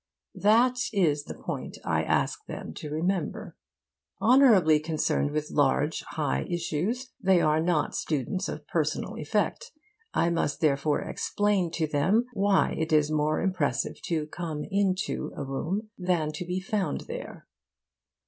[0.33, 3.55] That is the point I ask them to remember.
[4.19, 9.71] Honourably concerned with large high issues, they are not students of personal effect.
[10.11, 15.43] I must therefore explain to them why it is more impressive to come into a
[15.43, 17.47] room than to be found there.